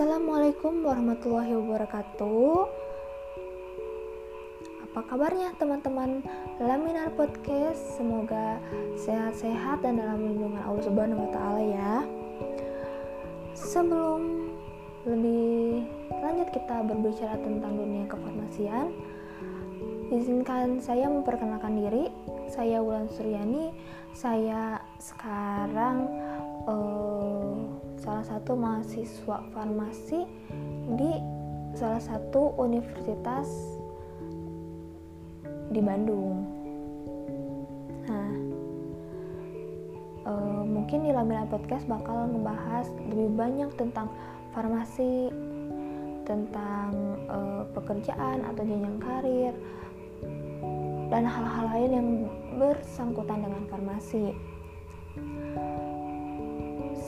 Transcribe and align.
Assalamualaikum 0.00 0.80
warahmatullahi 0.80 1.52
wabarakatuh. 1.60 2.56
Apa 4.88 5.00
kabarnya 5.04 5.52
teman-teman 5.60 6.24
Laminar 6.56 7.12
Podcast? 7.12 8.00
Semoga 8.00 8.56
sehat-sehat 8.96 9.84
dan 9.84 10.00
dalam 10.00 10.24
lindungan 10.24 10.64
Allah 10.64 10.80
Subhanahu 10.88 11.20
wa 11.20 11.30
taala 11.36 11.60
ya. 11.60 11.94
Sebelum 13.52 14.48
lebih 15.04 15.84
lanjut 16.16 16.48
kita 16.48 16.80
berbicara 16.80 17.36
tentang 17.36 17.76
dunia 17.76 18.08
kefarmasian, 18.08 18.96
izinkan 20.16 20.80
saya 20.80 21.12
memperkenalkan 21.12 21.76
diri. 21.76 22.08
Saya 22.48 22.80
Wulan 22.80 23.04
Suryani. 23.12 23.68
Saya 24.16 24.80
sekarang 24.96 26.08
uh, 26.64 27.19
salah 28.00 28.24
satu 28.24 28.56
mahasiswa 28.56 29.44
farmasi 29.52 30.24
di 30.96 31.12
salah 31.76 32.00
satu 32.00 32.56
universitas 32.56 33.46
di 35.70 35.78
Bandung. 35.78 36.42
Nah, 38.08 38.32
uh, 40.26 40.62
mungkin 40.66 41.06
di 41.06 41.14
Lamina 41.14 41.46
Podcast 41.46 41.86
bakal 41.86 42.26
ngebahas 42.32 42.90
lebih 43.12 43.30
banyak 43.36 43.70
tentang 43.78 44.10
farmasi, 44.50 45.30
tentang 46.26 46.90
uh, 47.30 47.62
pekerjaan 47.76 48.42
atau 48.50 48.62
jenjang 48.66 48.98
karir, 48.98 49.54
dan 51.12 51.22
hal-hal 51.22 51.66
lain 51.70 51.90
yang 51.94 52.08
bersangkutan 52.58 53.46
dengan 53.46 53.62
farmasi. 53.70 54.34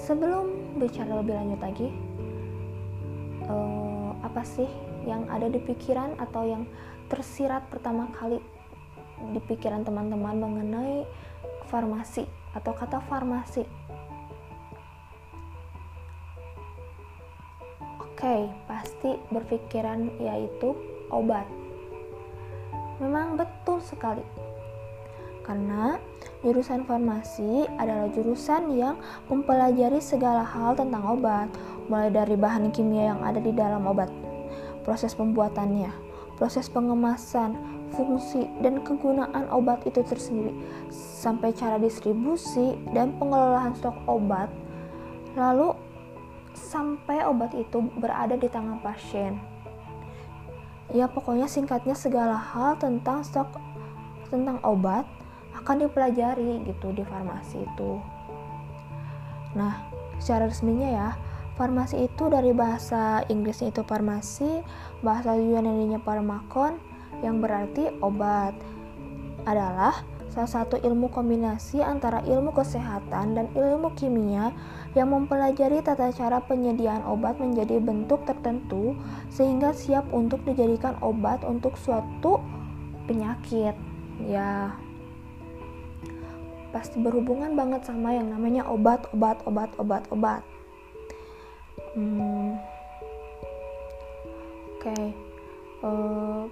Sebelum 0.07 0.62
bicara 0.77 1.21
lebih 1.21 1.35
lanjut 1.37 1.61
lagi, 1.61 1.89
uh, 3.49 4.11
apa 4.25 4.43
sih 4.47 4.69
yang 5.05 5.27
ada 5.29 5.51
di 5.51 5.59
pikiran 5.59 6.15
atau 6.19 6.47
yang 6.47 6.65
tersirat 7.11 7.67
pertama 7.69 8.09
kali 8.15 8.39
di 9.35 9.41
pikiran 9.43 9.83
teman-teman 9.87 10.39
mengenai 10.39 11.07
farmasi 11.69 12.27
atau 12.55 12.73
kata 12.73 13.03
farmasi? 13.07 13.65
Oke, 17.99 18.47
pasti 18.71 19.19
berpikiran 19.35 20.23
yaitu 20.23 20.79
obat. 21.11 21.43
Memang 23.03 23.35
betul 23.35 23.83
sekali. 23.83 24.23
Karena 25.43 25.99
jurusan 26.43 26.83
farmasi 26.83 27.71
adalah 27.79 28.11
jurusan 28.11 28.75
yang 28.75 28.99
mempelajari 29.31 30.03
segala 30.03 30.43
hal 30.43 30.75
tentang 30.75 31.07
obat, 31.07 31.47
mulai 31.87 32.11
dari 32.11 32.35
bahan 32.35 32.75
kimia 32.75 33.15
yang 33.15 33.21
ada 33.23 33.39
di 33.39 33.55
dalam 33.55 33.87
obat, 33.87 34.11
proses 34.83 35.15
pembuatannya, 35.15 35.95
proses 36.35 36.67
pengemasan, 36.67 37.55
fungsi 37.95 38.51
dan 38.59 38.83
kegunaan 38.83 39.47
obat 39.55 39.87
itu 39.87 40.03
tersendiri, 40.03 40.51
sampai 40.91 41.55
cara 41.55 41.79
distribusi 41.79 42.75
dan 42.91 43.15
pengelolaan 43.23 43.79
stok 43.79 43.95
obat, 44.11 44.51
lalu 45.39 45.71
sampai 46.59 47.23
obat 47.23 47.55
itu 47.55 47.87
berada 48.03 48.35
di 48.35 48.51
tangan 48.51 48.83
pasien. 48.83 49.39
Ya 50.93 51.09
pokoknya 51.09 51.49
singkatnya 51.49 51.97
segala 51.97 52.37
hal 52.37 52.77
tentang 52.77 53.25
stok 53.25 53.49
tentang 54.29 54.61
obat 54.61 55.09
akan 55.63 55.87
dipelajari 55.87 56.67
gitu 56.67 56.91
di 56.91 57.07
farmasi 57.07 57.63
itu. 57.63 58.03
Nah, 59.55 59.87
secara 60.19 60.51
resminya 60.51 60.89
ya, 60.91 61.09
farmasi 61.55 62.11
itu 62.11 62.27
dari 62.27 62.51
bahasa 62.51 63.23
Inggrisnya 63.31 63.71
itu 63.71 63.87
farmasi, 63.87 64.65
bahasa 65.07 65.39
Yunani-nya 65.39 66.03
farmakon 66.03 66.83
yang 67.23 67.39
berarti 67.39 67.95
obat. 68.03 68.57
Adalah 69.47 70.03
salah 70.33 70.49
satu 70.49 70.81
ilmu 70.81 71.13
kombinasi 71.13 71.85
antara 71.85 72.25
ilmu 72.25 72.57
kesehatan 72.57 73.37
dan 73.37 73.47
ilmu 73.53 73.93
kimia 73.93 74.49
yang 74.97 75.13
mempelajari 75.13 75.85
tata 75.85 76.09
cara 76.09 76.41
penyediaan 76.41 77.05
obat 77.05 77.37
menjadi 77.37 77.77
bentuk 77.77 78.25
tertentu 78.25 78.97
sehingga 79.29 79.77
siap 79.77 80.09
untuk 80.09 80.41
dijadikan 80.49 80.97
obat 81.05 81.45
untuk 81.45 81.77
suatu 81.77 82.41
penyakit. 83.05 83.77
Ya, 84.25 84.73
pasti 86.73 86.97
berhubungan 86.99 87.53
banget 87.53 87.85
sama 87.85 88.17
yang 88.17 88.33
namanya 88.33 88.65
obat, 88.67 89.05
obat, 89.13 89.39
obat, 89.45 89.71
obat, 89.77 90.05
obat. 90.09 90.43
Hmm, 91.93 92.57
Oke, 94.81 94.91
okay. 94.91 95.07
uh, 95.85 95.87
eh, 95.87 96.43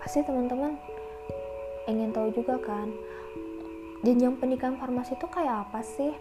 pasti 0.00 0.22
teman-teman 0.24 0.78
ingin 1.90 2.14
tahu 2.14 2.32
juga 2.32 2.56
kan, 2.62 2.88
jenjang 4.00 4.38
pendidikan 4.38 4.78
farmasi 4.80 5.18
itu 5.18 5.26
kayak 5.28 5.68
apa 5.68 5.82
sih? 5.84 6.14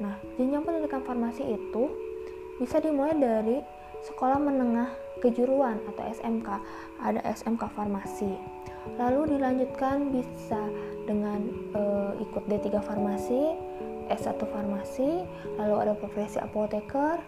Nah, 0.00 0.16
jenjang 0.40 0.64
pendidikan 0.64 1.02
farmasi 1.04 1.58
itu 1.58 1.84
bisa 2.62 2.80
dimulai 2.80 3.18
dari 3.18 3.60
sekolah 4.06 4.40
menengah 4.40 4.88
kejuruan 5.20 5.82
atau 5.90 6.04
SMK. 6.06 6.48
Ada 7.02 7.20
SMK 7.34 7.62
farmasi. 7.74 8.32
Lalu 8.94 9.36
dilanjutkan 9.36 10.14
bisa 10.14 10.62
dengan 11.10 11.42
e, 11.74 11.82
ikut 12.22 12.46
D3 12.46 12.78
farmasi, 12.78 13.58
S1 14.06 14.38
farmasi, 14.38 15.26
lalu 15.58 15.74
ada 15.82 15.92
profesi 15.98 16.38
apoteker 16.38 17.18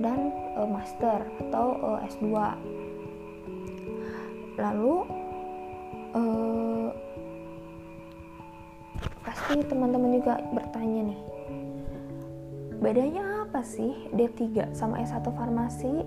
dan 0.00 0.32
e, 0.56 0.60
master 0.64 1.20
atau 1.48 1.76
e, 1.76 1.90
S2. 2.08 2.26
Lalu 4.56 4.94
e, 6.16 6.22
pasti 9.22 9.60
teman-teman 9.68 10.16
juga 10.16 10.40
bertanya 10.50 11.12
nih 11.12 11.20
bedanya 12.82 13.46
apa 13.46 13.62
sih 13.62 13.94
D3 14.10 14.74
sama 14.74 14.98
S1 15.06 15.22
farmasi 15.22 16.02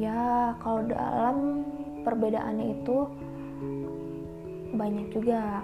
ya 0.00 0.56
kalau 0.64 0.80
dalam 0.88 1.68
perbedaannya 2.02 2.66
itu 2.78 2.96
banyak 4.74 5.06
juga. 5.12 5.62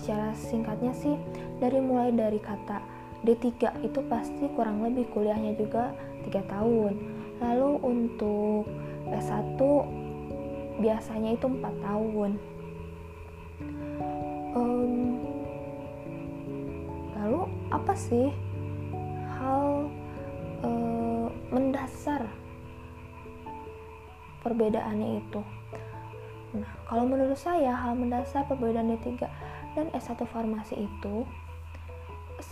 Secara 0.00 0.32
singkatnya 0.32 0.92
sih 0.96 1.14
dari 1.60 1.78
mulai 1.82 2.14
dari 2.14 2.40
kata 2.40 2.80
D3 3.20 3.84
itu 3.84 4.00
pasti 4.08 4.48
kurang 4.56 4.80
lebih 4.80 5.08
kuliahnya 5.12 5.52
juga 5.60 5.92
3 6.24 6.40
tahun. 6.48 6.92
Lalu 7.40 7.70
untuk 7.84 8.64
S1 9.12 9.60
biasanya 10.80 11.36
itu 11.36 11.46
4 11.46 11.84
tahun. 11.84 12.30
Um, 14.50 15.20
lalu 17.14 17.40
apa 17.70 17.94
sih 17.94 18.34
hal 19.38 19.86
uh, 20.64 21.26
mendasar 21.52 22.26
perbedaannya 24.42 25.08
itu. 25.20 25.40
Nah 26.56 26.70
kalau 26.88 27.04
menurut 27.06 27.38
saya 27.38 27.76
hal 27.76 27.94
mendasar 27.94 28.44
perbedaan 28.50 28.90
D3 28.98 29.26
dan 29.78 29.86
S1 29.94 30.18
farmasi 30.26 30.86
itu 30.90 31.22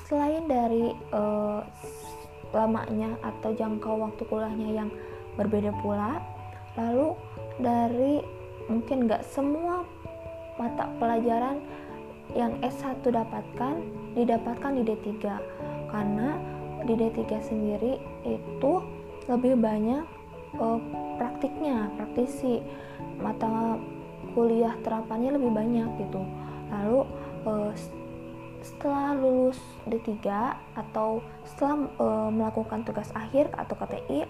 selain 0.07 0.45
dari 0.47 0.93
uh, 1.13 1.65
lamanya 2.53 3.17
atau 3.21 3.53
jangkau 3.53 4.01
waktu 4.01 4.23
kuliahnya 4.29 4.85
yang 4.85 4.89
berbeda 5.37 5.73
pula 5.85 6.21
lalu 6.77 7.13
dari 7.61 8.23
mungkin 8.71 9.09
nggak 9.09 9.25
semua 9.27 9.85
mata 10.57 10.89
pelajaran 11.01 11.61
yang 12.37 12.57
S1 12.61 13.01
dapatkan 13.05 13.81
didapatkan 14.13 14.73
di 14.77 14.83
D3 14.85 15.09
karena 15.89 16.29
di 16.85 16.95
D3 16.95 17.21
sendiri 17.41 17.97
itu 18.25 18.73
lebih 19.29 19.57
banyak 19.61 20.05
uh, 20.57 20.81
praktiknya, 21.21 21.93
praktisi 22.01 22.65
mata 23.21 23.77
kuliah 24.33 24.73
terapannya 24.81 25.37
lebih 25.37 25.51
banyak 25.53 25.89
gitu. 26.01 26.23
Lalu 26.73 27.01
uh, 27.45 27.73
setelah 28.65 29.15
lulus 29.17 29.59
D3 29.87 30.19
atau 30.75 31.23
setelah 31.47 31.77
uh, 32.01 32.31
melakukan 32.33 32.83
tugas 32.85 33.09
akhir 33.15 33.53
atau 33.55 33.75
KTI, 33.79 34.27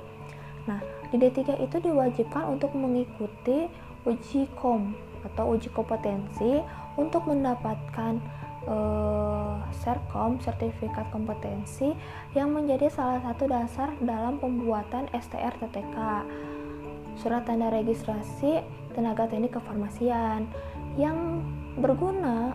nah 0.69 0.81
di 1.09 1.17
D3 1.17 1.65
itu 1.65 1.77
diwajibkan 1.81 2.45
untuk 2.59 2.75
mengikuti 2.77 3.67
uji 4.07 4.47
kom 4.61 4.95
atau 5.27 5.59
uji 5.59 5.69
kompetensi 5.75 6.63
untuk 6.95 7.27
mendapatkan 7.27 8.21
uh, 8.69 9.57
Serkom 9.73 10.37
sertifikat 10.45 11.09
kompetensi 11.09 11.97
yang 12.37 12.53
menjadi 12.53 12.93
salah 12.93 13.25
satu 13.25 13.49
dasar 13.49 13.97
dalam 14.05 14.37
pembuatan 14.37 15.09
STR 15.17 15.57
TTK 15.57 15.97
surat 17.19 17.43
tanda 17.43 17.73
registrasi 17.75 18.63
tenaga 18.95 19.27
teknik 19.27 19.59
kefarmasian 19.59 20.47
yang 20.95 21.43
berguna 21.79 22.55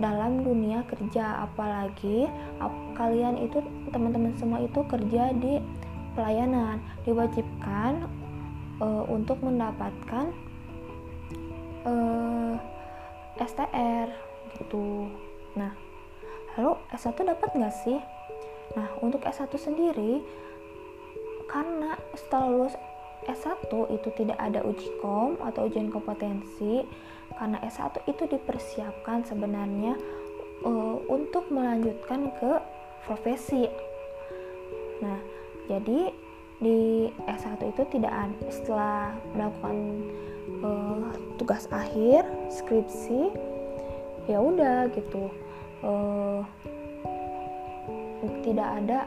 dalam 0.00 0.44
dunia 0.44 0.84
kerja. 0.88 1.44
Apalagi 1.44 2.28
ap, 2.60 2.72
kalian 2.96 3.36
itu 3.40 3.60
teman-teman 3.92 4.32
semua 4.36 4.64
itu 4.64 4.80
kerja 4.88 5.32
di 5.36 5.60
pelayanan. 6.16 6.80
Diwajibkan 7.04 8.08
uh, 8.80 9.04
untuk 9.08 9.40
mendapatkan 9.44 10.32
uh, 11.84 12.56
eh, 13.36 13.44
STR 13.44 14.25
gitu 14.60 15.08
nah 15.56 15.72
lalu 16.56 16.76
S1 16.92 17.16
dapat 17.16 17.50
nggak 17.52 17.76
sih 17.84 17.98
nah 18.76 18.88
untuk 19.00 19.24
S1 19.24 19.52
sendiri 19.56 20.20
karena 21.46 21.96
setelah 22.18 22.48
lulus 22.50 22.76
S1 23.26 23.70
itu 23.90 24.08
tidak 24.14 24.38
ada 24.38 24.62
uji 24.62 24.86
kom 25.02 25.34
atau 25.42 25.66
ujian 25.66 25.90
kompetensi 25.90 26.86
karena 27.34 27.58
S1 27.66 28.06
itu 28.06 28.24
dipersiapkan 28.30 29.26
sebenarnya 29.26 29.98
uh, 30.62 30.96
untuk 31.10 31.50
melanjutkan 31.50 32.30
ke 32.38 32.52
profesi. 33.02 33.66
Nah, 35.02 35.18
jadi 35.66 36.14
di 36.62 37.10
S1 37.28 37.60
itu 37.68 37.82
tidak 37.92 38.14
ada 38.14 38.46
setelah 38.48 39.12
melakukan 39.36 39.76
uh, 40.64 41.12
tugas 41.36 41.68
akhir 41.68 42.24
skripsi 42.48 43.28
ya 44.26 44.38
udah 44.42 44.90
gitu. 44.94 45.30
Uh, 45.82 46.42
tidak 48.42 48.68
ada 48.82 49.06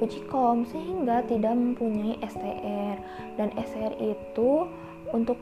uji 0.00 0.20
kom 0.26 0.66
sehingga 0.68 1.22
tidak 1.24 1.54
mempunyai 1.54 2.18
STR 2.24 2.96
dan 3.38 3.48
STR 3.54 3.94
itu 4.00 4.66
untuk 5.14 5.38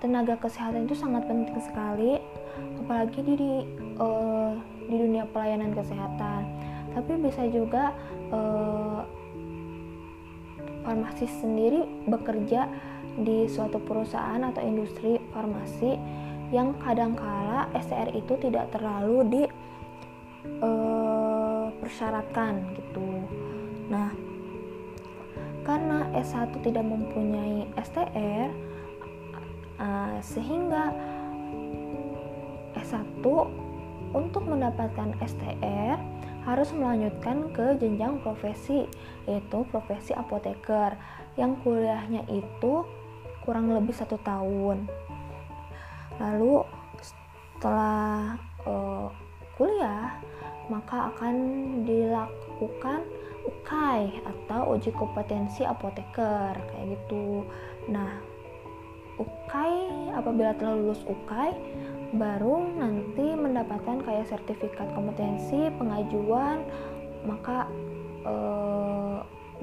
tenaga 0.00 0.36
kesehatan 0.40 0.86
itu 0.86 0.96
sangat 0.96 1.24
penting 1.28 1.58
sekali 1.60 2.20
apalagi 2.84 3.20
di 3.20 3.34
di, 3.36 3.52
uh, 4.00 4.56
di 4.88 4.96
dunia 4.96 5.28
pelayanan 5.28 5.76
kesehatan. 5.76 6.42
Tapi 6.96 7.12
bisa 7.20 7.44
juga 7.52 7.92
uh, 8.32 9.04
farmasis 10.86 11.28
sendiri 11.42 11.84
bekerja 12.08 12.70
di 13.20 13.48
suatu 13.48 13.80
perusahaan 13.80 14.40
atau 14.40 14.62
industri 14.64 15.20
farmasi 15.32 15.96
yang 16.54 16.74
kadangkala 16.78 17.66
STR 17.74 18.14
itu 18.14 18.38
tidak 18.38 18.70
terlalu 18.70 19.18
di 19.26 19.42
uh, 20.62 21.66
persyaratkan 21.82 22.76
gitu. 22.78 23.08
Nah, 23.90 24.14
karena 25.66 26.06
S1 26.14 26.54
tidak 26.62 26.86
mempunyai 26.86 27.66
STR, 27.82 28.50
uh, 29.82 30.18
sehingga 30.22 30.94
S1 32.78 33.22
untuk 34.14 34.46
mendapatkan 34.46 35.18
STR 35.18 35.98
harus 36.46 36.70
melanjutkan 36.70 37.50
ke 37.50 37.74
jenjang 37.82 38.22
profesi 38.22 38.86
yaitu 39.26 39.66
profesi 39.66 40.14
apoteker 40.14 40.94
yang 41.34 41.58
kuliahnya 41.66 42.22
itu 42.30 42.86
kurang 43.42 43.74
lebih 43.74 43.90
satu 43.90 44.14
tahun 44.22 44.86
lalu 46.22 46.64
setelah 47.00 48.36
uh, 48.64 49.08
kuliah 49.56 50.16
maka 50.66 51.14
akan 51.14 51.34
dilakukan 51.86 53.06
UKAI 53.46 54.26
atau 54.26 54.74
uji 54.74 54.90
kompetensi 54.90 55.62
apoteker 55.62 56.58
kayak 56.58 56.86
gitu. 56.98 57.46
Nah 57.86 58.18
UKAI 59.16 60.12
apabila 60.12 60.52
telah 60.58 60.74
lulus 60.76 61.00
UKAI 61.06 61.54
baru 62.14 62.62
nanti 62.78 63.34
mendapatkan 63.34 64.04
kayak 64.04 64.28
sertifikat 64.30 64.86
kompetensi 64.94 65.72
pengajuan 65.74 66.62
maka 67.26 67.66
e, 68.22 68.34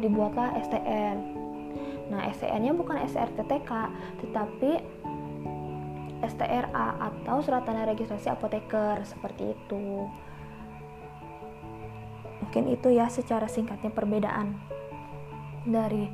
dibuatlah 0.01 0.57
STN 0.67 1.17
nah 2.11 2.27
STN 2.35 2.67
nya 2.67 2.73
bukan 2.75 3.00
SRTTK 3.00 3.71
tetapi 4.25 4.83
STRA 6.23 6.87
atau 6.99 7.43
surat 7.43 7.67
tanda 7.67 7.83
registrasi 7.83 8.31
apoteker 8.31 9.03
seperti 9.03 9.51
itu. 9.51 10.07
Mungkin 12.43 12.63
itu 12.71 12.87
ya 12.93 13.07
secara 13.07 13.47
singkatnya 13.47 13.91
perbedaan 13.91 14.59
dari 15.63 16.07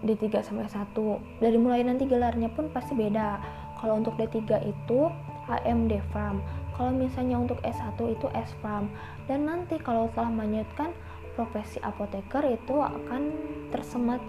D3 0.00 0.40
sampai 0.40 0.68
1 0.68 0.96
dari 1.44 1.58
mulai 1.60 1.84
nanti 1.84 2.08
gelarnya 2.08 2.48
pun 2.52 2.72
pasti 2.72 2.96
beda. 2.96 3.40
Kalau 3.80 4.00
untuk 4.00 4.16
D3 4.20 4.40
itu 4.64 5.08
HMD 5.48 6.00
Farm. 6.12 6.44
Kalau 6.76 6.92
misalnya 6.92 7.36
untuk 7.40 7.60
S1 7.60 7.96
itu 8.08 8.26
S 8.32 8.52
Farm. 8.60 8.88
Dan 9.28 9.48
nanti 9.48 9.76
kalau 9.80 10.08
telah 10.12 10.32
melanjutkan 10.32 10.92
profesi 11.36 11.80
apoteker 11.80 12.44
itu 12.48 12.76
akan 12.76 13.32
tersemat 13.72 14.20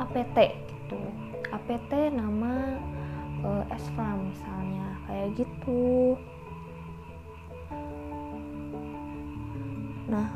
APT 0.00 0.56
gitu. 0.68 1.00
APT 1.52 2.12
nama 2.12 2.80
S 3.72 3.84
Farm 3.94 4.30
misalnya 4.30 4.86
kayak 5.08 5.28
gitu. 5.36 6.16
Nah 10.08 10.28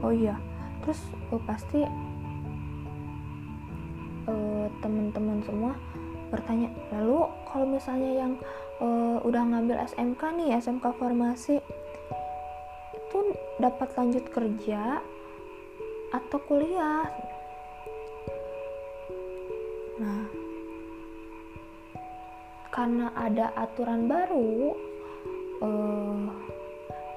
oh 0.00 0.12
iya. 0.12 0.36
Terus 0.84 1.00
uh, 1.34 1.42
pasti 1.42 1.82
uh, 4.30 4.66
teman-teman 4.80 5.42
semua 5.42 5.72
bertanya 6.26 6.70
lalu 6.90 7.22
kalau 7.46 7.66
misalnya 7.70 8.26
yang 8.26 8.32
uh, 8.82 9.22
udah 9.22 9.42
ngambil 9.46 9.78
SMK 9.86 10.22
nih 10.42 10.58
SMK 10.58 10.84
farmasi 10.98 11.62
itu 12.94 13.18
dapat 13.62 13.88
lanjut 13.94 14.26
kerja 14.34 15.00
atau 16.10 16.38
kuliah 16.46 17.06
karena 22.86 23.10
ada 23.18 23.50
aturan 23.58 24.06
baru 24.06 24.78
uh, 25.58 26.22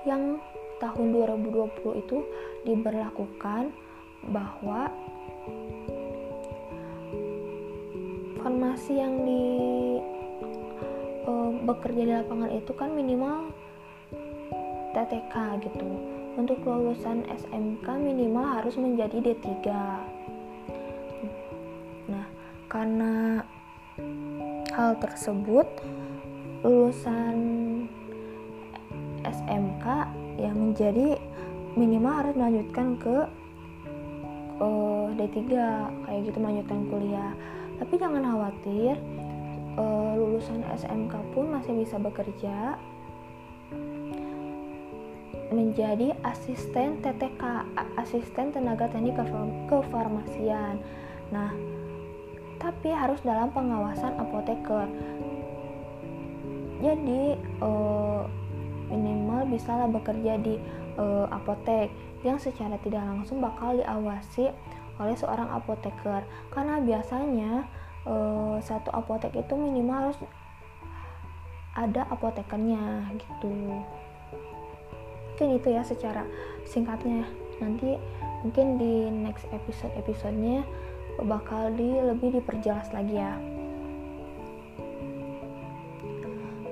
yang 0.01 0.41
tahun 0.81 1.13
2020 1.13 2.01
itu 2.01 2.25
diberlakukan 2.65 3.69
bahwa 4.33 4.89
farmasi 8.41 8.97
yang 8.97 9.13
di 9.29 9.45
uh, 11.29 11.53
bekerja 11.61 12.01
di 12.01 12.13
lapangan 12.17 12.49
itu 12.49 12.71
kan 12.73 12.89
minimal 12.89 13.53
TTK 14.97 15.61
gitu. 15.69 15.85
Untuk 16.33 16.65
lulusan 16.65 17.29
SMK 17.29 17.85
minimal 17.93 18.57
harus 18.57 18.73
menjadi 18.73 19.21
D3 19.21 19.53
nah 22.09 22.25
karena 22.65 23.45
hal 24.79 24.95
tersebut 25.03 25.67
lulusan 26.63 27.35
SMK 29.27 29.85
yang 30.39 30.55
menjadi 30.55 31.19
minimal 31.75 32.23
harus 32.23 32.35
melanjutkan 32.39 32.95
ke 32.95 33.27
uh, 34.63 35.11
D3 35.19 35.35
kayak 36.07 36.21
gitu 36.31 36.37
melanjutkan 36.39 36.87
kuliah. 36.87 37.35
Tapi 37.75 37.93
jangan 37.99 38.23
khawatir 38.23 38.95
uh, 39.75 40.15
lulusan 40.15 40.63
SMK 40.71 41.11
pun 41.35 41.51
masih 41.51 41.75
bisa 41.75 41.99
bekerja 41.99 42.79
menjadi 45.51 46.15
asisten 46.23 47.03
TTK 47.03 47.67
asisten 47.99 48.55
tenaga 48.55 48.87
teknik 48.87 49.19
kefarmasian. 49.67 50.79
Nah 51.35 51.51
tapi 52.59 52.91
harus 52.91 53.23
dalam 53.23 53.49
pengawasan 53.55 54.19
apoteker. 54.19 54.85
Jadi 56.79 57.35
uh, 57.63 58.23
minimal 58.91 59.47
bisalah 59.51 59.87
bekerja 59.87 60.39
di 60.39 60.59
uh, 60.99 61.27
apotek 61.31 61.91
yang 62.23 62.35
secara 62.35 62.75
tidak 62.83 63.03
langsung 63.03 63.39
bakal 63.39 63.75
diawasi 63.79 64.51
oleh 64.99 65.15
seorang 65.15 65.47
apoteker. 65.51 66.23
Karena 66.51 66.83
biasanya 66.83 67.63
uh, 68.03 68.59
satu 68.59 68.91
apotek 68.91 69.35
itu 69.35 69.55
minimal 69.55 70.11
harus 70.11 70.19
ada 71.79 72.03
apotekernya 72.11 73.07
gitu. 73.15 73.51
Mungkin 75.35 75.55
itu 75.55 75.67
ya 75.71 75.83
secara 75.87 76.27
singkatnya. 76.67 77.23
Nanti 77.63 77.95
mungkin 78.43 78.79
di 78.79 79.07
next 79.07 79.47
episode 79.51 79.91
episodenya 79.95 80.63
bakal 81.25 81.71
di 81.75 81.99
lebih 81.99 82.39
diperjelas 82.39 82.91
lagi 82.95 83.15
ya. 83.19 83.33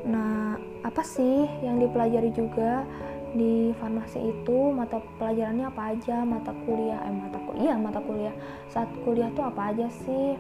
Nah 0.08 0.56
apa 0.84 1.02
sih 1.04 1.48
yang 1.64 1.82
dipelajari 1.84 2.32
juga 2.32 2.88
di 3.36 3.76
farmasi 3.78 4.20
itu? 4.32 4.72
Mata 4.72 5.04
pelajarannya 5.20 5.68
apa 5.68 5.96
aja? 5.96 6.24
Mata 6.24 6.56
kuliah 6.64 7.00
eh 7.04 7.14
mata 7.14 7.38
kuliah 7.44 7.64
iya 7.64 7.76
mata 7.76 8.00
kuliah. 8.00 8.36
Saat 8.72 8.90
kuliah 9.04 9.28
tuh 9.36 9.48
apa 9.48 9.76
aja 9.76 9.88
sih? 9.92 10.40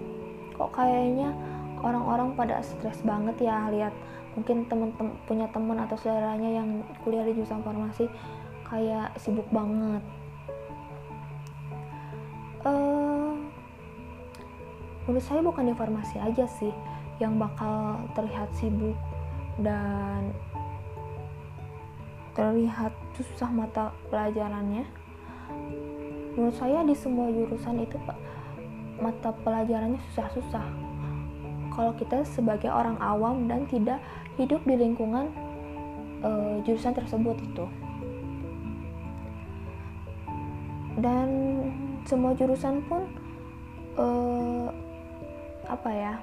Kok 0.55 0.71
kayaknya 0.73 1.35
orang-orang 1.83 2.33
pada 2.33 2.63
stres 2.63 2.99
banget 3.03 3.37
ya 3.43 3.67
lihat. 3.69 3.93
Mungkin 4.37 4.69
temen 4.69 4.93
tem 4.93 5.09
punya 5.25 5.49
teman 5.49 5.81
atau 5.81 5.97
saudaranya 5.97 6.61
yang 6.61 6.85
kuliah 7.01 7.25
di 7.25 7.33
jurusan 7.33 7.65
farmasi 7.65 8.05
kayak 8.69 9.15
sibuk 9.17 9.47
banget 9.49 10.03
menurut 15.07 15.23
saya 15.23 15.39
bukan 15.39 15.71
di 15.71 15.73
farmasi 15.73 16.19
aja 16.19 16.43
sih 16.59 16.75
yang 17.17 17.39
bakal 17.39 18.03
terlihat 18.13 18.51
sibuk 18.53 18.93
dan 19.63 20.35
terlihat 22.37 22.93
susah 23.17 23.49
mata 23.49 23.89
pelajarannya. 24.13 24.85
Menurut 26.37 26.53
saya 26.53 26.85
di 26.85 26.93
semua 26.93 27.33
jurusan 27.33 27.81
itu 27.81 27.97
mata 29.01 29.33
pelajarannya 29.41 29.97
susah-susah. 30.11 30.65
Kalau 31.73 31.93
kita 31.97 32.21
sebagai 32.27 32.69
orang 32.69 32.99
awam 33.01 33.49
dan 33.49 33.65
tidak 33.65 33.97
hidup 34.37 34.61
di 34.69 34.77
lingkungan 34.77 35.33
uh, 36.21 36.61
jurusan 36.61 36.93
tersebut 36.93 37.41
itu. 37.41 37.65
Dan 41.01 41.29
semua 42.05 42.37
jurusan 42.37 42.85
pun 42.85 43.05
uh, 43.97 44.69
apa 45.67 45.89
ya 45.91 46.13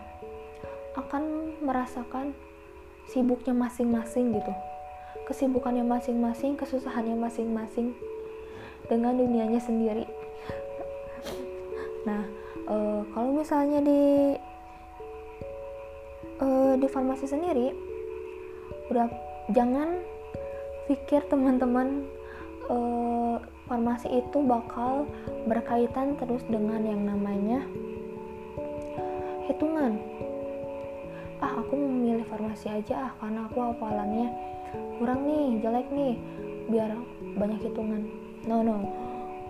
akan 0.97 1.55
merasakan 1.61 2.33
sibuknya 3.09 3.53
masing-masing 3.53 4.35
gitu. 4.37 4.53
Kesibukannya 5.29 5.85
masing-masing 5.85 6.57
kesusahannya 6.57 7.17
masing-masing 7.17 7.97
dengan 8.89 9.17
dunianya 9.17 9.61
sendiri. 9.61 10.05
Nah 12.05 12.25
uh, 12.69 13.01
kalau 13.13 13.31
misalnya 13.33 13.81
di 13.81 14.03
uh, 16.41 16.75
di 16.77 16.87
farmasi 16.89 17.25
sendiri 17.29 17.73
udah 18.93 19.09
jangan 19.53 20.01
pikir 20.85 21.25
teman-teman 21.33 22.05
uh, 22.69 23.41
farmasi 23.65 24.21
itu 24.21 24.45
bakal 24.45 25.09
berkaitan 25.49 26.17
terus 26.21 26.45
dengan 26.49 26.85
yang 26.85 27.01
namanya 27.09 27.65
hitungan. 29.51 30.01
Ah 31.43 31.61
aku 31.61 31.77
memilih 31.77 32.25
farmasi 32.27 32.73
aja 32.73 33.11
ah 33.11 33.13
karena 33.21 33.45
aku 33.49 33.59
hafalannya 33.61 34.29
kurang 34.97 35.29
nih 35.29 35.61
jelek 35.61 35.89
nih 35.93 36.15
biar 36.73 36.91
banyak 37.37 37.61
hitungan. 37.61 38.03
No 38.49 38.65
no. 38.65 38.85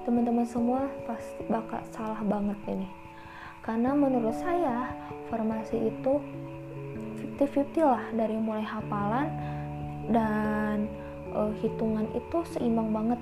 Teman-teman 0.04 0.44
semua 0.44 0.84
pasti 1.08 1.40
bakal 1.48 1.80
salah 1.88 2.20
banget 2.20 2.58
ini. 2.68 2.88
Karena 3.64 3.96
menurut 3.96 4.36
saya 4.36 4.92
farmasi 5.32 5.88
itu 5.88 6.20
50-50 7.40 7.82
lah 7.82 8.04
dari 8.14 8.36
mulai 8.38 8.62
hafalan 8.62 9.26
dan 10.12 10.86
uh, 11.34 11.50
hitungan 11.58 12.06
itu 12.14 12.38
seimbang 12.54 12.92
banget 12.94 13.20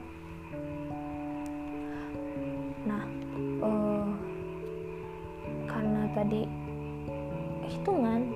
tadi. 6.22 6.46
Hitungan. 7.66 8.30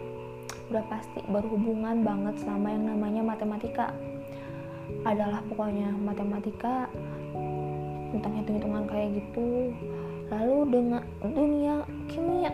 Udah 0.66 0.82
pasti 0.90 1.22
berhubungan 1.30 2.02
banget 2.02 2.42
sama 2.42 2.74
yang 2.74 2.90
namanya 2.90 3.22
matematika. 3.22 3.94
Adalah 5.06 5.38
pokoknya 5.46 5.94
matematika 5.94 6.90
tentang 8.10 8.32
hitung-hitungan 8.42 8.84
kayak 8.90 9.22
gitu. 9.22 9.70
Lalu 10.34 10.58
dengan 10.74 11.02
dunia 11.22 11.86
kimia. 12.10 12.50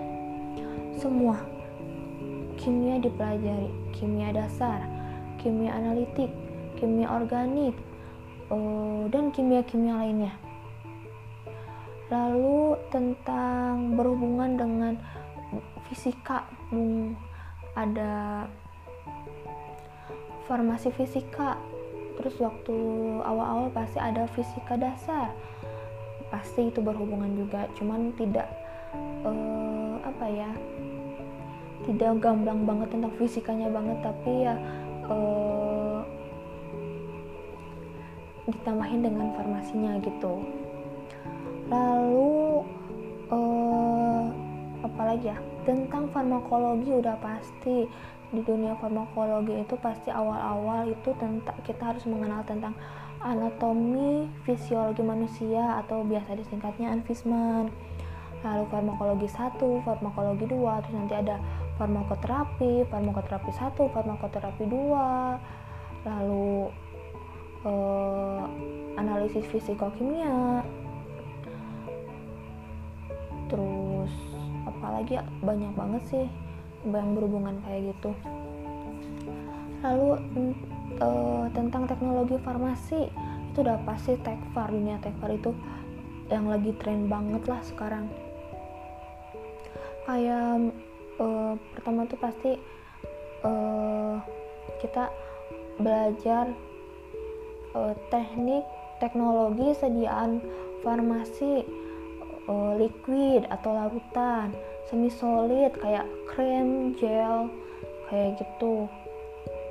Semua 1.00 1.40
kimia 2.60 3.00
dipelajari. 3.00 3.72
Kimia 3.96 4.36
dasar 4.36 4.84
kimia 5.42 5.74
analitik 5.74 6.30
kimia 6.78 7.10
organik 7.10 7.74
uh, 8.46 9.10
dan 9.10 9.34
kimia-kimia 9.34 9.98
lainnya. 9.98 10.32
Lalu 12.12 12.78
tentang 12.94 13.98
berhubungan 13.98 14.54
dengan 14.54 14.94
fisika 15.88 16.48
ada 17.76 18.44
farmasi 20.46 20.92
fisika. 20.92 21.56
Terus 22.20 22.36
waktu 22.38 22.76
awal-awal 23.24 23.72
pasti 23.72 23.96
ada 23.96 24.28
fisika 24.30 24.76
dasar. 24.76 25.32
Pasti 26.28 26.68
itu 26.68 26.80
berhubungan 26.80 27.32
juga 27.36 27.68
cuman 27.76 28.12
tidak 28.16 28.48
uh, 29.24 29.96
apa 30.04 30.26
ya 30.28 30.50
tidak 31.82 32.22
gamblang 32.22 32.62
banget 32.62 32.94
tentang 32.94 33.12
fisikanya 33.18 33.68
banget 33.68 33.98
tapi 34.06 34.32
ya 34.46 34.54
uh, 35.10 36.00
ditambahin 38.48 39.02
dengan 39.02 39.32
farmasinya 39.34 39.98
gitu. 40.04 40.44
Lalu 41.72 42.62
uh, 43.32 44.11
apa 44.82 45.02
lagi 45.14 45.30
ya 45.30 45.38
tentang 45.62 46.10
farmakologi 46.10 46.90
udah 46.90 47.16
pasti. 47.22 47.86
Di 48.32 48.40
dunia 48.40 48.72
farmakologi 48.80 49.60
itu 49.60 49.76
pasti 49.76 50.08
awal-awal 50.08 50.88
itu 50.88 51.12
tentang 51.20 51.52
kita 51.68 51.92
harus 51.92 52.08
mengenal 52.08 52.40
tentang 52.48 52.72
anatomi 53.22 54.26
fisiologi 54.42 55.04
manusia 55.04 55.78
atau 55.84 56.02
biasa 56.02 56.40
disingkatnya 56.40 56.90
anfisman. 56.90 57.70
Lalu 58.42 58.64
farmakologi 58.74 59.28
1, 59.30 59.86
farmakologi 59.86 60.44
2, 60.50 60.82
terus 60.82 60.96
nanti 60.98 61.14
ada 61.14 61.36
farmakoterapi, 61.78 62.88
farmakoterapi 62.90 63.52
1, 63.54 63.94
farmakoterapi 63.94 64.64
2, 64.66 66.08
lalu 66.10 66.66
eh, 67.62 68.42
analisis 68.98 69.46
fisikokimia, 69.46 70.66
apalagi 74.92 75.16
banyak 75.40 75.72
banget 75.72 76.02
sih 76.04 76.24
yang 76.84 77.16
berhubungan 77.16 77.56
kayak 77.64 77.96
gitu. 77.96 78.12
Lalu 79.80 80.20
e, 81.00 81.08
tentang 81.56 81.88
teknologi 81.88 82.36
farmasi 82.44 83.08
itu 83.48 83.58
udah 83.64 83.80
pasti 83.88 84.20
tekfar 84.20 84.68
dunia 84.68 85.00
tekfar 85.00 85.32
itu 85.32 85.56
yang 86.28 86.44
lagi 86.44 86.76
tren 86.76 87.08
banget 87.08 87.40
lah 87.48 87.64
sekarang? 87.64 88.04
Kayak 90.04 90.76
e, 91.16 91.26
pertama 91.72 92.04
tuh 92.04 92.20
pasti 92.20 92.52
e, 93.40 93.52
kita 94.84 95.08
belajar 95.80 96.52
e, 97.72 97.80
teknik 98.12 98.68
teknologi 99.00 99.72
sediaan 99.72 100.44
farmasi 100.84 101.64
uh, 102.46 102.74
liquid 102.78 103.46
atau 103.50 103.74
larutan 103.74 104.50
semi 104.92 105.08
solid 105.08 105.72
kayak 105.80 106.04
krem 106.28 106.92
gel 107.00 107.48
kayak 108.12 108.36
gitu. 108.36 108.84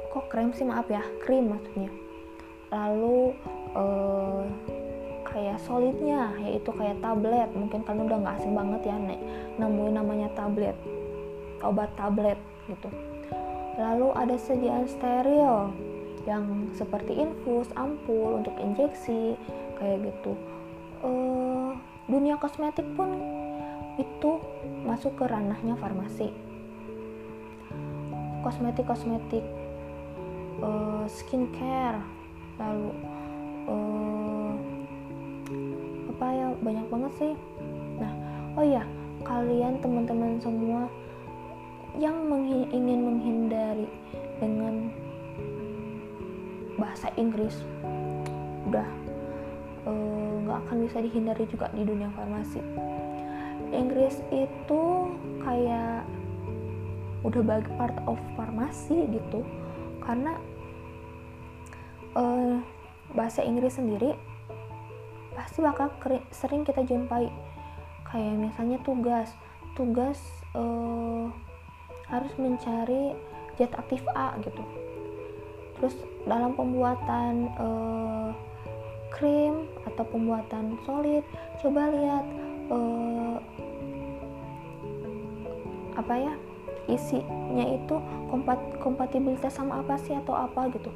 Kok 0.09 0.25
krem 0.33 0.49
sih? 0.49 0.65
Maaf 0.65 0.89
ya 0.89 1.05
krim 1.21 1.53
maksudnya. 1.53 1.93
Lalu 2.73 3.37
uh, 3.77 4.41
kayak 5.29 5.61
solidnya 5.61 6.33
yaitu 6.41 6.73
kayak 6.73 6.97
tablet. 7.05 7.53
Mungkin 7.53 7.85
kalian 7.85 8.09
udah 8.09 8.17
nggak 8.17 8.37
asing 8.41 8.57
banget 8.57 8.81
ya 8.89 8.97
nek 8.97 9.21
nemuin 9.61 9.93
namanya 9.93 10.27
tablet 10.33 10.73
obat 11.61 11.93
tablet 11.93 12.41
gitu. 12.65 12.89
Lalu 13.77 14.09
ada 14.17 14.35
sediaan 14.41 14.89
steril 14.89 15.69
yang 16.25 16.69
seperti 16.73 17.17
infus, 17.17 17.69
ampul 17.77 18.41
untuk 18.41 18.57
injeksi 18.57 19.37
kayak 19.77 20.01
gitu. 20.01 20.33
Uh, 21.05 21.77
dunia 22.09 22.37
kosmetik 22.41 22.85
pun 22.97 23.40
itu 23.99 24.39
masuk 24.87 25.15
ke 25.19 25.25
ranahnya 25.27 25.75
farmasi. 25.75 26.31
Kosmetik 28.41 28.87
kosmetik 28.87 29.43
uh, 30.63 31.05
skincare 31.09 32.01
lalu 32.61 32.91
uh, 33.67 34.53
apa 36.15 36.25
ya 36.31 36.47
banyak 36.61 36.87
banget 36.87 37.11
sih. 37.19 37.33
Nah 37.99 38.13
oh 38.55 38.65
ya 38.65 38.83
kalian 39.27 39.77
teman-teman 39.83 40.41
semua 40.41 40.89
yang 41.99 42.15
menghi 42.25 42.65
ingin 42.71 43.03
menghindari 43.03 43.87
dengan 44.39 44.89
bahasa 46.79 47.11
Inggris 47.19 47.61
udah 48.71 48.87
uh, 49.85 50.33
nggak 50.47 50.59
akan 50.65 50.77
bisa 50.87 50.97
dihindari 51.03 51.45
juga 51.51 51.67
di 51.75 51.83
dunia 51.83 52.09
farmasi 52.15 52.63
Inggris 53.71 54.19
itu 54.29 54.83
kayak 55.41 56.03
udah 57.23 57.41
bagi 57.41 57.71
part 57.79 57.97
of 58.05 58.19
farmasi 58.35 59.07
gitu. 59.09 59.41
Karena 60.03 60.35
uh, 62.15 62.59
bahasa 63.15 63.41
Inggris 63.41 63.79
sendiri 63.79 64.15
pasti 65.33 65.63
bakal 65.63 65.91
sering 66.35 66.67
kita 66.67 66.83
jumpai. 66.83 67.31
Kayak 68.07 68.51
misalnya 68.51 68.77
tugas. 68.83 69.31
Tugas 69.71 70.19
uh, 70.51 71.31
harus 72.11 72.33
mencari 72.35 73.15
zat 73.55 73.71
aktif 73.79 74.03
A 74.11 74.35
gitu. 74.43 74.63
Terus 75.79 75.95
dalam 76.27 76.53
pembuatan 76.53 77.49
uh, 77.57 78.29
krim 79.11 79.67
atau 79.87 80.03
pembuatan 80.07 80.79
solid 80.87 81.23
coba 81.59 81.91
lihat 81.91 82.25
uh, 82.71 83.37
apa 86.01 86.17
ya 86.17 86.33
isinya 86.89 87.65
itu 87.65 87.95
kompat 88.27 88.57
kompatibilitas 88.81 89.53
sama 89.53 89.85
apa 89.85 89.95
sih 90.01 90.17
atau 90.17 90.33
apa 90.33 90.67
gitu. 90.73 90.89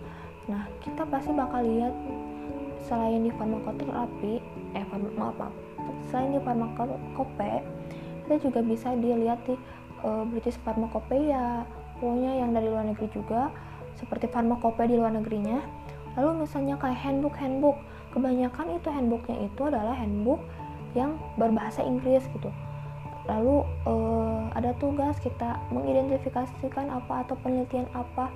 Nah 0.49 0.65
kita 0.81 1.05
pasti 1.05 1.31
bakal 1.31 1.61
lihat 1.61 1.93
selain 2.85 3.21
di 3.21 3.31
farmakoterapi 3.33 4.33
eh 4.75 4.85
farm, 4.89 5.09
maaf, 5.17 5.37
maaf 5.37 5.53
selain 6.09 6.37
di 6.37 6.41
farmakope 6.41 7.53
kita 8.25 8.35
juga 8.41 8.59
bisa 8.65 8.93
dilihat 8.97 9.37
di 9.45 9.53
uh, 10.01 10.25
British 10.25 10.57
Pharmacopeia 10.65 11.61
pokoknya 12.01 12.41
yang 12.41 12.49
dari 12.57 12.67
luar 12.67 12.89
negeri 12.89 13.07
juga 13.13 13.53
seperti 13.95 14.27
farmakope 14.27 14.83
di 14.89 14.97
luar 14.99 15.15
negerinya. 15.15 15.61
Lalu 16.19 16.43
misalnya 16.43 16.75
kayak 16.75 16.99
handbook 16.99 17.35
handbook. 17.39 17.77
Kebanyakan 18.11 18.79
itu 18.79 18.87
handbooknya 18.91 19.37
itu 19.45 19.61
adalah 19.67 19.95
handbook 19.95 20.41
yang 20.95 21.19
berbahasa 21.35 21.83
Inggris 21.83 22.23
gitu 22.31 22.47
lalu 23.25 23.65
uh, 23.89 24.49
ada 24.53 24.71
tugas 24.77 25.17
kita 25.21 25.57
mengidentifikasikan 25.73 26.89
apa 26.93 27.25
atau 27.25 27.35
penelitian 27.41 27.89
apa. 27.93 28.29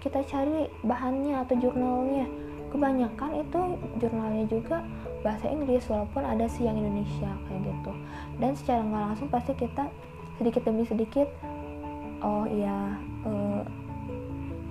Kita 0.00 0.22
cari 0.22 0.70
bahannya 0.86 1.42
atau 1.42 1.54
jurnalnya. 1.58 2.28
Kebanyakan 2.70 3.30
itu 3.40 3.60
jurnalnya 3.98 4.44
juga 4.46 4.84
bahasa 5.24 5.48
Inggris 5.48 5.88
walaupun 5.88 6.22
ada 6.22 6.46
sih 6.46 6.68
yang 6.68 6.76
Indonesia 6.78 7.30
kayak 7.48 7.60
gitu. 7.64 7.92
Dan 8.38 8.52
secara 8.54 8.80
nggak 8.84 9.04
langsung 9.10 9.28
pasti 9.32 9.52
kita 9.56 9.88
sedikit 10.36 10.62
demi 10.68 10.84
sedikit 10.84 11.28
oh 12.20 12.44
iya 12.48 12.96
uh, 13.24 13.60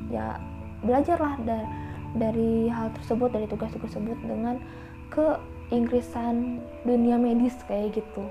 ya 0.10 0.38
belajarlah 0.86 1.36
da 1.46 1.66
dari 2.16 2.72
hal 2.72 2.94
tersebut 2.96 3.34
dari 3.34 3.46
tugas 3.50 3.74
tersebut 3.76 4.16
dengan 4.24 4.62
ke 5.12 5.36
Inggrisan 5.74 6.62
dunia 6.86 7.18
medis 7.18 7.58
kayak 7.66 7.98
gitu 7.98 8.24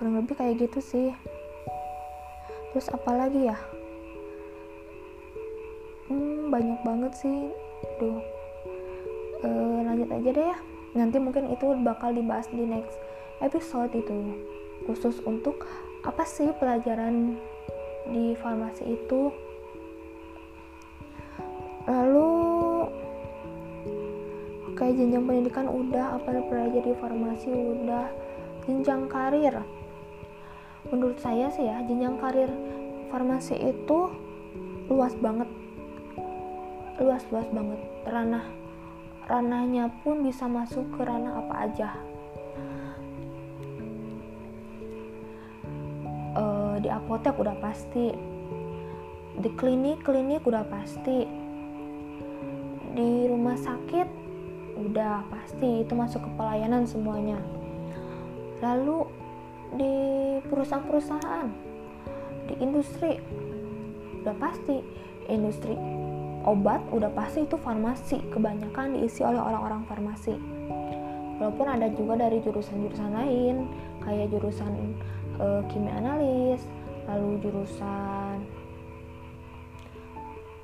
kurang 0.00 0.16
lebih 0.16 0.32
kayak 0.32 0.64
gitu 0.64 0.80
sih. 0.80 1.08
Terus 2.72 2.88
apa 2.88 3.12
lagi 3.12 3.52
ya? 3.52 3.58
Hmm, 6.08 6.48
banyak 6.48 6.80
banget 6.80 7.12
sih. 7.20 7.52
Duh. 8.00 8.16
E, 9.44 9.48
lanjut 9.84 10.08
aja 10.08 10.30
deh 10.32 10.46
ya. 10.56 10.58
Nanti 10.96 11.20
mungkin 11.20 11.52
itu 11.52 11.76
bakal 11.84 12.16
dibahas 12.16 12.48
di 12.48 12.64
next 12.64 12.96
episode 13.44 13.92
itu. 13.92 14.40
Khusus 14.88 15.20
untuk 15.28 15.68
apa 16.00 16.24
sih 16.24 16.48
pelajaran 16.56 17.36
di 18.08 18.32
farmasi 18.40 18.96
itu? 18.96 19.28
Lalu 21.84 22.32
kayak 24.80 24.96
jenjang 24.96 25.28
pendidikan 25.28 25.68
udah 25.68 26.16
apa 26.16 26.40
belajar 26.48 26.80
di 26.88 26.96
farmasi 26.96 27.52
udah? 27.52 28.08
Jenjang 28.64 29.04
karir 29.12 29.60
menurut 30.90 31.18
saya 31.22 31.46
sih 31.54 31.70
ya 31.70 31.82
jenjang 31.86 32.18
karir 32.18 32.50
farmasi 33.10 33.54
itu 33.58 34.10
luas 34.90 35.14
banget. 35.18 35.46
Luas 36.98 37.22
luas 37.30 37.46
banget. 37.54 37.80
Ranah 38.06 38.44
ranahnya 39.30 39.86
pun 40.02 40.26
bisa 40.26 40.50
masuk 40.50 40.82
ke 40.98 41.06
ranah 41.06 41.46
apa 41.46 41.54
aja. 41.70 41.90
E, 46.34 46.44
di 46.82 46.88
apotek 46.90 47.38
udah 47.38 47.54
pasti. 47.62 48.10
Di 49.38 49.50
klinik 49.54 50.02
klinik 50.02 50.42
udah 50.42 50.66
pasti. 50.66 51.26
Di 52.90 53.10
rumah 53.30 53.54
sakit 53.54 54.08
udah 54.90 55.22
pasti. 55.30 55.86
Itu 55.86 55.94
masuk 55.94 56.26
ke 56.26 56.30
pelayanan 56.34 56.82
semuanya. 56.82 57.38
Lalu 58.58 59.19
di 59.74 59.94
perusahaan-perusahaan 60.46 61.48
di 62.50 62.54
industri. 62.58 63.18
Udah 64.20 64.36
pasti 64.36 64.82
industri 65.30 65.74
obat 66.44 66.80
udah 66.88 67.12
pasti 67.12 67.44
itu 67.44 67.56
farmasi 67.60 68.16
kebanyakan 68.32 68.96
diisi 68.96 69.20
oleh 69.20 69.40
orang-orang 69.40 69.84
farmasi. 69.84 70.34
Walaupun 71.40 71.66
ada 71.68 71.88
juga 71.92 72.20
dari 72.20 72.40
jurusan-jurusan 72.44 73.10
lain 73.16 73.68
kayak 74.04 74.28
jurusan 74.32 74.72
e, 75.40 75.46
kimia 75.72 75.96
analis 75.96 76.60
lalu 77.08 77.40
jurusan 77.40 78.44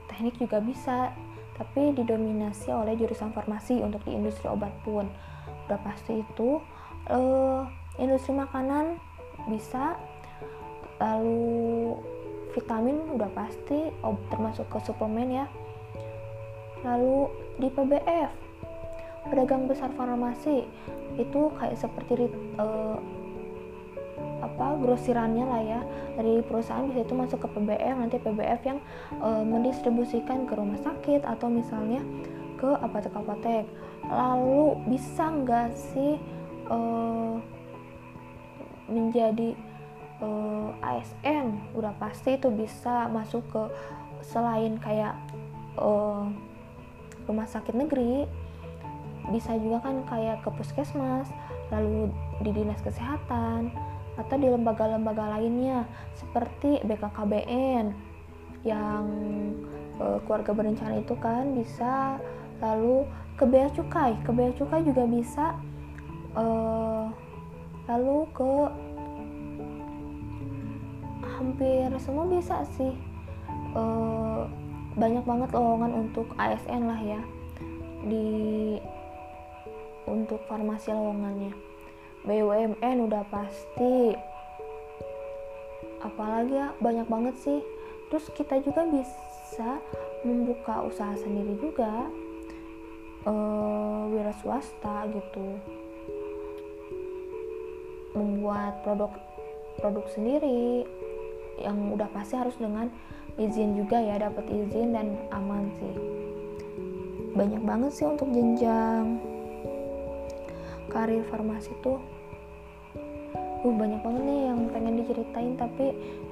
teknik 0.08 0.36
juga 0.36 0.60
bisa 0.60 1.12
tapi 1.56 1.96
didominasi 1.96 2.68
oleh 2.68 2.92
jurusan 3.00 3.32
farmasi 3.32 3.80
untuk 3.80 4.04
di 4.04 4.12
industri 4.12 4.48
obat 4.48 4.72
pun. 4.84 5.08
Udah 5.68 5.80
pasti 5.80 6.20
itu 6.20 6.60
e, 7.08 7.18
industri 7.96 8.36
makanan 8.36 9.00
bisa 9.48 9.96
lalu 10.96 11.96
vitamin 12.56 12.96
udah 13.12 13.28
pasti 13.36 13.92
oh, 14.00 14.16
termasuk 14.32 14.64
ke 14.72 14.78
suplemen 14.84 15.44
ya. 15.44 15.46
Lalu 16.84 17.28
di 17.60 17.68
PBF 17.68 18.32
pedagang 19.28 19.66
besar 19.66 19.90
farmasi 19.92 20.64
itu 21.18 21.40
kayak 21.58 21.76
seperti 21.76 22.30
uh, 22.56 22.96
apa 24.40 24.66
grosirannya 24.80 25.44
lah 25.44 25.62
ya. 25.62 25.80
Dari 26.16 26.40
perusahaan 26.40 26.88
bisa 26.88 27.04
itu 27.04 27.12
masuk 27.12 27.44
ke 27.44 27.48
PBF 27.52 27.96
nanti 28.00 28.16
PBF 28.16 28.60
yang 28.64 28.78
uh, 29.20 29.44
mendistribusikan 29.44 30.48
ke 30.48 30.56
rumah 30.56 30.80
sakit 30.80 31.28
atau 31.28 31.52
misalnya 31.52 32.00
ke 32.56 32.72
apotek-apotek. 32.80 33.68
Lalu 34.08 34.80
bisa 34.88 35.28
nggak 35.28 35.76
sih 35.76 36.16
uh, 36.72 37.36
menjadi 38.86 39.54
uh, 40.22 40.70
eh, 40.82 41.02
ASN 41.02 41.74
udah 41.74 41.92
pasti 41.98 42.38
itu 42.38 42.48
bisa 42.50 43.10
masuk 43.10 43.42
ke 43.50 43.62
selain 44.24 44.78
kayak 44.80 45.14
uh, 45.78 46.26
rumah 47.26 47.46
sakit 47.46 47.74
negeri 47.74 48.26
bisa 49.34 49.58
juga 49.58 49.82
kan 49.82 50.06
kayak 50.06 50.38
ke 50.46 50.50
puskesmas 50.54 51.26
lalu 51.74 52.10
di 52.46 52.54
dinas 52.54 52.78
kesehatan 52.78 53.74
atau 54.16 54.36
di 54.38 54.48
lembaga-lembaga 54.48 55.36
lainnya 55.36 55.84
seperti 56.14 56.80
BKKBN 56.86 57.92
yang 58.64 59.04
uh, 60.00 60.18
keluarga 60.24 60.56
berencana 60.56 61.02
itu 61.02 61.14
kan 61.20 61.52
bisa 61.52 62.16
lalu 62.62 63.04
ke 63.36 63.44
bea 63.44 63.68
cukai. 63.76 64.16
Ke 64.24 64.30
bea 64.32 64.50
cukai 64.56 64.80
juga 64.82 65.04
bisa 65.04 65.54
uh, 66.32 67.12
lalu 67.86 68.26
ke 68.34 68.52
hampir 71.38 71.88
semua 72.02 72.26
bisa 72.26 72.66
sih. 72.74 72.92
E, 73.76 73.82
banyak 74.96 75.22
banget 75.22 75.50
lowongan 75.54 75.92
untuk 76.06 76.26
ASN 76.34 76.90
lah 76.90 76.98
ya. 76.98 77.20
Di 78.06 78.26
untuk 80.06 80.42
farmasi 80.50 80.90
lowongannya. 80.90 81.52
BUMN 82.26 82.96
udah 83.06 83.22
pasti. 83.30 84.18
Apalagi 86.02 86.54
ya 86.58 86.74
banyak 86.82 87.06
banget 87.06 87.34
sih. 87.38 87.60
Terus 88.10 88.26
kita 88.34 88.58
juga 88.62 88.86
bisa 88.86 89.78
membuka 90.26 90.82
usaha 90.82 91.14
sendiri 91.14 91.54
juga. 91.62 92.10
E, 93.22 93.32
wira 94.10 94.34
swasta 94.42 95.06
gitu 95.10 95.58
membuat 98.16 98.80
produk 98.80 99.12
produk 99.76 100.08
sendiri 100.08 100.88
yang 101.60 101.92
udah 101.92 102.08
pasti 102.12 102.36
harus 102.36 102.56
dengan 102.56 102.88
izin 103.36 103.76
juga 103.76 104.00
ya 104.00 104.16
dapat 104.16 104.48
izin 104.48 104.96
dan 104.96 105.20
aman 105.32 105.68
sih. 105.76 105.94
Banyak 107.36 107.62
banget 107.64 107.92
sih 107.92 108.08
untuk 108.08 108.32
jenjang. 108.32 109.20
Karir 110.88 111.24
farmasi 111.28 111.76
tuh 111.84 112.00
uh 113.66 113.74
banyak 113.74 114.00
banget 114.00 114.22
nih 114.24 114.40
yang 114.46 114.60
pengen 114.70 114.94
diceritain 115.02 115.52
tapi 115.58 115.86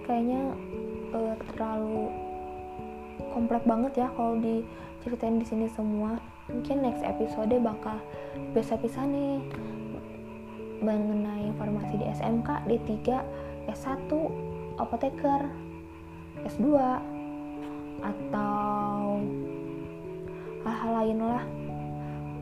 kayaknya 0.06 0.54
uh, 1.10 1.34
terlalu 1.52 2.12
kompleks 3.34 3.66
banget 3.66 3.92
ya 4.06 4.08
kalau 4.14 4.38
diceritain 4.38 5.42
di 5.42 5.46
sini 5.46 5.66
semua. 5.72 6.16
Mungkin 6.44 6.84
next 6.84 7.00
episode 7.00 7.56
bakal 7.64 7.98
bisa-bisa 8.52 9.00
nih 9.08 9.40
mengenai 10.84 11.48
farmasi 11.56 11.96
di 11.96 12.06
SMK, 12.12 12.68
D3, 12.68 12.92
S1, 13.72 14.10
apoteker, 14.76 15.48
S2, 16.44 16.64
atau 18.04 19.18
hal-hal 20.68 20.92
lain 21.00 21.18
lah. 21.24 21.44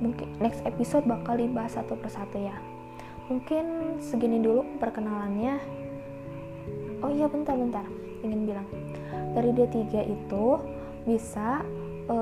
Mungkin 0.02 0.26
next 0.42 0.66
episode 0.66 1.06
bakal 1.06 1.38
dibahas 1.38 1.78
satu 1.78 1.94
persatu 1.94 2.42
ya. 2.42 2.58
Mungkin 3.30 3.96
segini 4.02 4.42
dulu 4.42 4.66
perkenalannya. 4.82 5.62
Oh 7.06 7.10
iya 7.10 7.30
bentar-bentar, 7.30 7.86
ingin 8.26 8.46
bilang. 8.46 8.68
dari 9.32 9.48
D3 9.48 10.12
itu 10.12 10.60
bisa 11.08 11.64
e, 12.04 12.16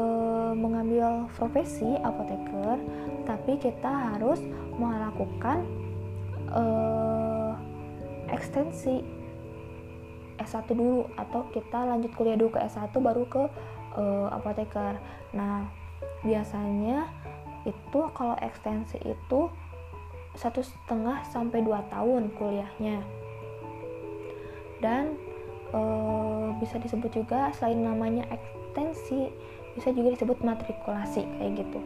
mengambil 0.54 1.26
profesi 1.34 1.98
apoteker 2.06 2.78
tapi 3.26 3.58
kita 3.58 4.14
harus 4.14 4.38
melakukan 4.78 5.66
e, 6.50 6.62
ekstensi 8.30 9.02
S1 10.40 10.72
dulu 10.72 11.06
atau 11.14 11.46
kita 11.52 11.84
lanjut 11.84 12.10
kuliah 12.16 12.38
dulu 12.38 12.56
ke 12.56 12.60
S1 12.64 12.90
baru 12.94 13.24
ke 13.26 13.42
e, 13.96 14.02
apoteker 14.34 14.98
nah 15.30 15.66
biasanya 16.24 17.08
itu 17.68 18.00
kalau 18.16 18.36
ekstensi 18.40 18.96
itu 19.04 19.52
satu 20.38 20.62
setengah 20.62 21.26
sampai 21.26 21.60
dua 21.60 21.82
tahun 21.90 22.30
kuliahnya. 22.38 23.02
Dan 24.80 25.18
e, 25.74 25.80
bisa 26.62 26.80
disebut 26.80 27.12
juga 27.12 27.50
selain 27.52 27.82
namanya 27.82 28.24
ekstensi 28.30 29.28
bisa 29.76 29.92
juga 29.94 30.16
disebut 30.16 30.38
matrikulasi 30.42 31.26
kayak 31.38 31.66
gitu. 31.66 31.78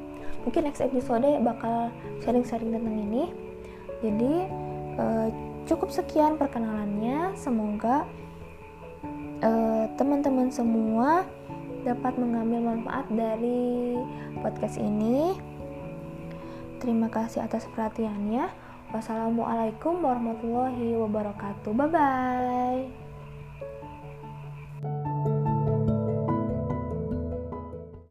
Mungkin 0.44 0.68
next 0.68 0.85
episode 0.85 1.27
bakal 1.42 1.90
sharing-sharing 2.22 2.72
tentang 2.72 2.96
ini 2.96 3.33
jadi 4.04 4.34
e, 5.00 5.04
cukup 5.64 5.88
sekian 5.88 6.36
perkenalannya 6.36 7.32
semoga 7.40 8.04
teman-teman 10.00 10.48
semua 10.48 11.28
dapat 11.84 12.16
mengambil 12.16 12.72
manfaat 12.72 13.04
dari 13.12 13.92
podcast 14.40 14.80
ini. 14.80 15.36
Terima 16.80 17.12
kasih 17.12 17.44
atas 17.44 17.68
perhatiannya. 17.76 18.48
Wassalamualaikum 18.92 20.00
warahmatullahi 20.00 20.96
wabarakatuh. 20.96 21.72
Bye 21.76 21.88
bye. 21.92 23.03